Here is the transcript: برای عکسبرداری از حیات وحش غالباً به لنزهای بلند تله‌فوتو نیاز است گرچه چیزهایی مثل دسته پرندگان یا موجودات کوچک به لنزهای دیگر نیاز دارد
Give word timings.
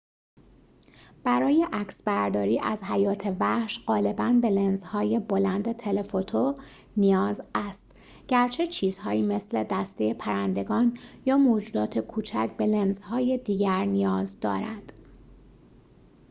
برای 1.23 1.67
عکسبرداری 1.73 2.59
از 2.59 2.83
حیات 2.83 3.35
وحش 3.39 3.85
غالباً 3.85 4.31
به 4.41 4.49
لنزهای 4.49 5.19
بلند 5.19 5.71
تله‌فوتو 5.71 6.57
نیاز 6.97 7.41
است 7.55 7.85
گرچه 8.27 8.67
چیزهایی 8.67 9.21
مثل 9.23 9.63
دسته 9.63 10.13
پرندگان 10.13 10.97
یا 11.25 11.37
موجودات 11.37 11.99
کوچک 11.99 12.51
به 12.57 12.65
لنزهای 12.65 13.37
دیگر 13.37 13.85
نیاز 13.85 14.39
دارد 14.39 14.93